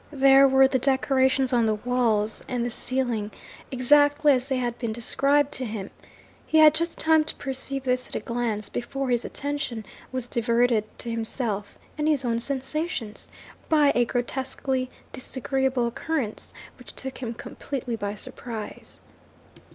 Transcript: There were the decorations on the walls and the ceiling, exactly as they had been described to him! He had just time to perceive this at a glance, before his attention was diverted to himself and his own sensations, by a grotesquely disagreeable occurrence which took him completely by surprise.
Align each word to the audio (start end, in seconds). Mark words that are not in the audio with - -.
There 0.11 0.47
were 0.47 0.67
the 0.67 0.79
decorations 0.79 1.53
on 1.53 1.67
the 1.67 1.75
walls 1.75 2.43
and 2.47 2.65
the 2.65 2.71
ceiling, 2.71 3.29
exactly 3.69 4.33
as 4.33 4.47
they 4.47 4.57
had 4.57 4.75
been 4.79 4.91
described 4.91 5.51
to 5.51 5.65
him! 5.65 5.91
He 6.47 6.57
had 6.57 6.73
just 6.73 6.97
time 6.97 7.23
to 7.25 7.35
perceive 7.35 7.83
this 7.83 8.07
at 8.07 8.15
a 8.15 8.19
glance, 8.19 8.67
before 8.67 9.09
his 9.11 9.25
attention 9.25 9.85
was 10.11 10.27
diverted 10.27 10.85
to 10.97 11.11
himself 11.11 11.77
and 11.99 12.07
his 12.07 12.25
own 12.25 12.39
sensations, 12.39 13.27
by 13.69 13.91
a 13.93 14.05
grotesquely 14.05 14.89
disagreeable 15.13 15.85
occurrence 15.85 16.51
which 16.79 16.95
took 16.95 17.19
him 17.19 17.35
completely 17.35 17.95
by 17.95 18.15
surprise. 18.15 19.01